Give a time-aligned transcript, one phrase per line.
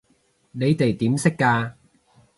[0.51, 1.73] 你哋點識㗎？